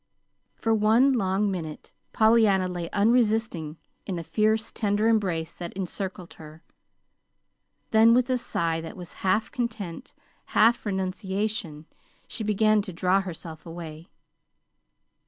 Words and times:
For 0.55 0.73
one 0.73 1.13
long 1.13 1.51
minute 1.51 1.93
Pollyanna 2.11 2.67
lay 2.67 2.89
unresisting 2.89 3.77
in 4.07 4.15
the 4.15 4.23
fiercely 4.23 4.71
tender 4.73 5.07
embrace 5.07 5.55
that 5.57 5.73
encircled 5.73 6.33
her; 6.41 6.63
then 7.91 8.15
with 8.15 8.27
a 8.31 8.39
sigh 8.39 8.81
that 8.81 8.97
was 8.97 9.13
half 9.21 9.51
content, 9.51 10.15
half 10.57 10.87
renunciation, 10.87 11.85
she 12.27 12.43
began 12.43 12.81
to 12.81 12.91
draw 12.91 13.21
herself 13.21 13.63
away. 13.67 14.09